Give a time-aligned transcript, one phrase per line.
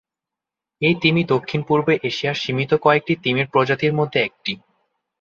[0.81, 4.53] এই তিমি দক্ষিণ পূর্ব এশিয়ার সীমিত কয়েকটি তিমির প্রজাতির মধ্যে একটি।